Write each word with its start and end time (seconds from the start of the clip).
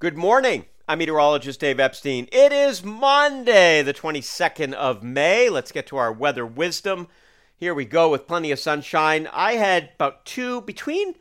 Good 0.00 0.16
morning. 0.16 0.64
I'm 0.88 0.96
meteorologist 0.96 1.60
Dave 1.60 1.78
Epstein. 1.78 2.26
It 2.32 2.52
is 2.52 2.82
Monday, 2.82 3.82
the 3.82 3.92
22nd 3.92 4.72
of 4.72 5.02
May. 5.02 5.50
Let's 5.50 5.72
get 5.72 5.86
to 5.88 5.98
our 5.98 6.10
weather 6.10 6.46
wisdom. 6.46 7.08
Here 7.54 7.74
we 7.74 7.84
go 7.84 8.08
with 8.08 8.26
plenty 8.26 8.50
of 8.50 8.58
sunshine. 8.58 9.28
I 9.30 9.56
had 9.56 9.90
about 9.96 10.24
two 10.24 10.62
between. 10.62 11.16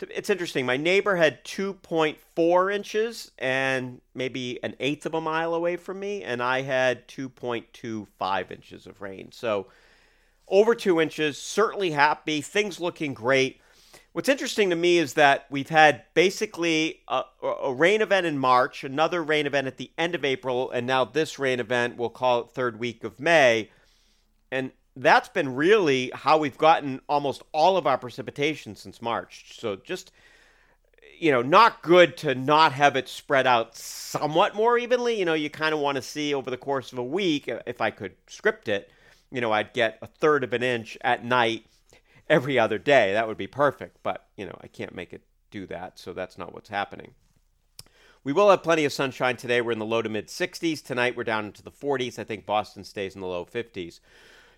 It's 0.00 0.30
interesting. 0.30 0.66
My 0.66 0.76
neighbor 0.76 1.14
had 1.14 1.44
2.4 1.44 2.74
inches 2.74 3.30
and 3.38 4.00
maybe 4.16 4.58
an 4.64 4.74
eighth 4.80 5.06
of 5.06 5.14
a 5.14 5.20
mile 5.20 5.54
away 5.54 5.76
from 5.76 6.00
me, 6.00 6.24
and 6.24 6.42
I 6.42 6.62
had 6.62 7.06
2.25 7.06 8.50
inches 8.50 8.88
of 8.88 9.00
rain. 9.00 9.30
So 9.30 9.68
over 10.48 10.74
two 10.74 11.00
inches, 11.00 11.40
certainly 11.40 11.92
happy. 11.92 12.40
Things 12.40 12.80
looking 12.80 13.14
great. 13.14 13.60
What's 14.12 14.28
interesting 14.28 14.70
to 14.70 14.76
me 14.76 14.98
is 14.98 15.14
that 15.14 15.46
we've 15.50 15.68
had 15.68 16.02
basically 16.14 17.02
a, 17.08 17.22
a, 17.42 17.72
rain 17.72 18.00
event 18.00 18.26
in 18.26 18.38
March, 18.38 18.82
another 18.82 19.22
rain 19.22 19.46
event 19.46 19.66
at 19.66 19.76
the 19.76 19.90
end 19.98 20.14
of 20.14 20.24
April, 20.24 20.70
and 20.70 20.86
now 20.86 21.04
this 21.04 21.38
rain 21.38 21.60
event, 21.60 21.96
we'll 21.96 22.08
call 22.08 22.40
it 22.40 22.50
third 22.50 22.78
week 22.78 23.04
of 23.04 23.20
May. 23.20 23.70
And 24.50 24.72
that's 24.96 25.28
been 25.28 25.54
really 25.54 26.10
how 26.14 26.38
we've 26.38 26.56
gotten 26.56 27.00
almost 27.08 27.42
all 27.52 27.76
of 27.76 27.86
our 27.86 27.98
precipitation 27.98 28.74
since 28.74 29.02
March. 29.02 29.58
So 29.58 29.76
just, 29.76 30.10
you 31.18 31.30
know, 31.30 31.42
not 31.42 31.82
good 31.82 32.16
to 32.18 32.34
not 32.34 32.72
have 32.72 32.96
it 32.96 33.08
spread 33.08 33.46
out 33.46 33.76
somewhat 33.76 34.54
more 34.54 34.78
evenly. 34.78 35.18
You 35.18 35.26
know, 35.26 35.34
you 35.34 35.50
kind 35.50 35.74
of 35.74 35.80
want 35.80 35.96
to 35.96 36.02
see 36.02 36.32
over 36.32 36.50
the 36.50 36.56
course 36.56 36.92
of 36.92 36.98
a 36.98 37.04
week, 37.04 37.48
if 37.66 37.80
I 37.80 37.90
could 37.90 38.14
script 38.26 38.68
it, 38.68 38.90
you 39.30 39.42
know, 39.42 39.52
I'd 39.52 39.74
get 39.74 39.98
a 40.00 40.06
third 40.06 40.42
of 40.42 40.54
an 40.54 40.62
inch 40.62 40.96
at 41.02 41.24
night 41.24 41.66
every 42.28 42.58
other 42.58 42.78
day. 42.78 43.12
That 43.12 43.28
would 43.28 43.36
be 43.36 43.46
perfect, 43.46 43.98
but 44.02 44.26
you 44.36 44.46
know, 44.46 44.58
I 44.60 44.66
can't 44.66 44.94
make 44.94 45.12
it 45.12 45.22
do 45.50 45.66
that, 45.66 45.98
so 45.98 46.12
that's 46.12 46.38
not 46.38 46.52
what's 46.52 46.68
happening. 46.68 47.14
We 48.24 48.32
will 48.32 48.50
have 48.50 48.62
plenty 48.62 48.84
of 48.84 48.92
sunshine 48.92 49.36
today. 49.36 49.60
We're 49.60 49.72
in 49.72 49.78
the 49.78 49.86
low 49.86 50.02
to 50.02 50.08
mid 50.08 50.28
60s. 50.28 50.84
Tonight 50.84 51.16
we're 51.16 51.24
down 51.24 51.46
into 51.46 51.62
the 51.62 51.70
40s. 51.70 52.18
I 52.18 52.24
think 52.24 52.44
Boston 52.44 52.84
stays 52.84 53.14
in 53.14 53.20
the 53.20 53.26
low 53.26 53.44
50s. 53.44 54.00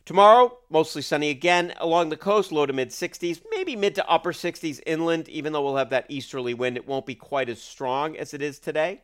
Tomorrow, 0.06 0.58
mostly 0.70 1.02
sunny 1.02 1.28
again 1.28 1.74
along 1.76 2.08
the 2.08 2.16
coast, 2.16 2.50
low 2.50 2.66
to 2.66 2.72
mid 2.72 2.88
60s, 2.88 3.42
maybe 3.50 3.76
mid 3.76 3.94
to 3.94 4.08
upper 4.08 4.32
60s 4.32 4.80
inland, 4.86 5.28
even 5.28 5.52
though 5.52 5.62
we'll 5.62 5.76
have 5.76 5.90
that 5.90 6.06
easterly 6.08 6.54
wind. 6.54 6.76
It 6.76 6.88
won't 6.88 7.06
be 7.06 7.14
quite 7.14 7.48
as 7.48 7.60
strong 7.60 8.16
as 8.16 8.34
it 8.34 8.42
is 8.42 8.58
today. 8.58 9.02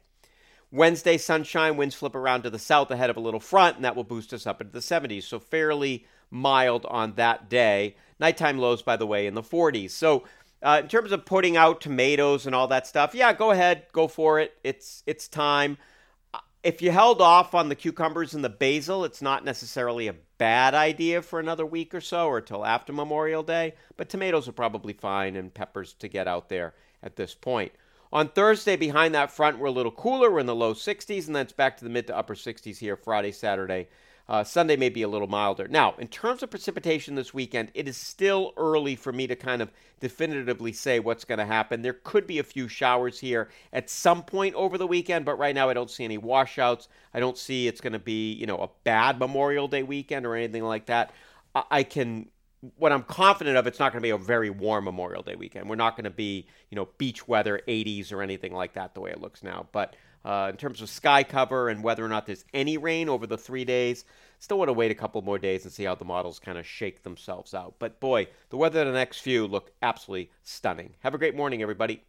Wednesday, 0.76 1.16
sunshine, 1.16 1.76
winds 1.76 1.94
flip 1.94 2.14
around 2.14 2.42
to 2.42 2.50
the 2.50 2.58
south 2.58 2.90
ahead 2.90 3.08
of 3.08 3.16
a 3.16 3.20
little 3.20 3.40
front, 3.40 3.76
and 3.76 3.84
that 3.84 3.96
will 3.96 4.04
boost 4.04 4.34
us 4.34 4.46
up 4.46 4.60
into 4.60 4.72
the 4.72 4.80
70s. 4.80 5.22
So 5.22 5.38
fairly 5.38 6.06
mild 6.30 6.84
on 6.86 7.14
that 7.14 7.48
day. 7.48 7.96
Nighttime 8.20 8.58
lows, 8.58 8.82
by 8.82 8.96
the 8.96 9.06
way, 9.06 9.26
in 9.26 9.34
the 9.34 9.42
40s. 9.42 9.90
So, 9.90 10.24
uh, 10.62 10.80
in 10.82 10.88
terms 10.88 11.12
of 11.12 11.24
putting 11.24 11.56
out 11.56 11.80
tomatoes 11.80 12.46
and 12.46 12.54
all 12.54 12.68
that 12.68 12.86
stuff, 12.86 13.14
yeah, 13.14 13.32
go 13.32 13.50
ahead, 13.50 13.84
go 13.92 14.08
for 14.08 14.40
it. 14.40 14.54
It's 14.64 15.02
it's 15.06 15.28
time. 15.28 15.76
Uh, 16.32 16.38
if 16.62 16.80
you 16.82 16.90
held 16.90 17.20
off 17.20 17.54
on 17.54 17.68
the 17.68 17.74
cucumbers 17.74 18.34
and 18.34 18.42
the 18.42 18.48
basil, 18.48 19.04
it's 19.04 19.22
not 19.22 19.44
necessarily 19.44 20.08
a 20.08 20.14
bad 20.38 20.74
idea 20.74 21.22
for 21.22 21.40
another 21.40 21.66
week 21.66 21.94
or 21.94 22.00
so, 22.00 22.26
or 22.26 22.40
till 22.40 22.64
after 22.64 22.92
Memorial 22.92 23.42
Day. 23.42 23.74
But 23.96 24.08
tomatoes 24.08 24.48
are 24.48 24.52
probably 24.52 24.94
fine, 24.94 25.36
and 25.36 25.52
peppers 25.52 25.92
to 25.94 26.08
get 26.08 26.26
out 26.26 26.48
there 26.48 26.74
at 27.02 27.16
this 27.16 27.34
point. 27.34 27.72
On 28.12 28.28
Thursday, 28.28 28.76
behind 28.76 29.14
that 29.14 29.32
front, 29.32 29.58
we're 29.58 29.66
a 29.66 29.72
little 29.72 29.92
cooler. 29.92 30.30
We're 30.30 30.38
in 30.38 30.46
the 30.46 30.54
low 30.54 30.74
60s, 30.74 31.26
and 31.26 31.34
then 31.34 31.42
it's 31.42 31.52
back 31.52 31.76
to 31.78 31.84
the 31.84 31.90
mid 31.90 32.06
to 32.06 32.16
upper 32.16 32.34
60s 32.34 32.78
here 32.78 32.96
Friday, 32.96 33.32
Saturday, 33.32 33.88
uh, 34.28 34.42
Sunday 34.42 34.76
may 34.76 34.88
be 34.88 35.02
a 35.02 35.08
little 35.08 35.28
milder. 35.28 35.68
Now, 35.68 35.94
in 35.98 36.08
terms 36.08 36.42
of 36.42 36.50
precipitation 36.50 37.14
this 37.14 37.32
weekend, 37.32 37.70
it 37.74 37.86
is 37.86 37.96
still 37.96 38.52
early 38.56 38.96
for 38.96 39.12
me 39.12 39.26
to 39.28 39.36
kind 39.36 39.62
of 39.62 39.70
definitively 40.00 40.72
say 40.72 40.98
what's 40.98 41.24
going 41.24 41.38
to 41.38 41.46
happen. 41.46 41.82
There 41.82 41.98
could 42.04 42.26
be 42.26 42.38
a 42.38 42.44
few 42.44 42.66
showers 42.68 43.20
here 43.20 43.50
at 43.72 43.88
some 43.88 44.22
point 44.22 44.54
over 44.56 44.78
the 44.78 44.86
weekend, 44.86 45.24
but 45.24 45.38
right 45.38 45.54
now 45.54 45.68
I 45.68 45.74
don't 45.74 45.90
see 45.90 46.04
any 46.04 46.18
washouts. 46.18 46.88
I 47.14 47.20
don't 47.20 47.38
see 47.38 47.68
it's 47.68 47.80
going 47.80 47.92
to 47.92 48.00
be, 48.00 48.32
you 48.32 48.46
know, 48.46 48.58
a 48.58 48.70
bad 48.82 49.18
Memorial 49.18 49.68
Day 49.68 49.84
weekend 49.84 50.26
or 50.26 50.34
anything 50.34 50.64
like 50.64 50.86
that. 50.86 51.12
I, 51.54 51.62
I 51.70 51.82
can 51.84 52.28
what 52.76 52.92
I'm 52.92 53.02
confident 53.02 53.56
of, 53.56 53.66
it's 53.66 53.78
not 53.78 53.92
going 53.92 54.00
to 54.00 54.06
be 54.06 54.10
a 54.10 54.18
very 54.18 54.50
warm 54.50 54.84
Memorial 54.84 55.22
Day 55.22 55.34
weekend. 55.36 55.68
We're 55.68 55.76
not 55.76 55.96
going 55.96 56.04
to 56.04 56.10
be, 56.10 56.46
you 56.70 56.76
know, 56.76 56.88
beach 56.98 57.26
weather, 57.26 57.60
80s 57.66 58.12
or 58.12 58.22
anything 58.22 58.52
like 58.52 58.74
that 58.74 58.94
the 58.94 59.00
way 59.00 59.10
it 59.10 59.20
looks 59.20 59.42
now. 59.42 59.66
But 59.72 59.96
uh, 60.24 60.48
in 60.50 60.56
terms 60.56 60.82
of 60.82 60.88
sky 60.88 61.22
cover 61.22 61.68
and 61.68 61.82
whether 61.82 62.04
or 62.04 62.08
not 62.08 62.26
there's 62.26 62.44
any 62.52 62.76
rain 62.78 63.08
over 63.08 63.26
the 63.26 63.38
three 63.38 63.64
days, 63.64 64.04
still 64.38 64.58
want 64.58 64.68
to 64.68 64.72
wait 64.72 64.90
a 64.90 64.94
couple 64.94 65.22
more 65.22 65.38
days 65.38 65.64
and 65.64 65.72
see 65.72 65.84
how 65.84 65.94
the 65.94 66.04
models 66.04 66.38
kind 66.38 66.58
of 66.58 66.66
shake 66.66 67.02
themselves 67.02 67.54
out. 67.54 67.74
But 67.78 68.00
boy, 68.00 68.28
the 68.50 68.56
weather 68.56 68.84
the 68.84 68.92
next 68.92 69.20
few 69.20 69.46
look 69.46 69.72
absolutely 69.82 70.30
stunning. 70.42 70.94
Have 71.00 71.14
a 71.14 71.18
great 71.18 71.36
morning, 71.36 71.62
everybody. 71.62 72.02